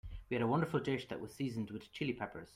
We 0.31 0.33
had 0.35 0.41
a 0.41 0.47
wonderful 0.47 0.79
dish 0.79 1.07
that 1.09 1.21
was 1.21 1.31
seasoned 1.31 1.69
with 1.69 1.91
Chili 1.93 2.13
Peppers. 2.13 2.49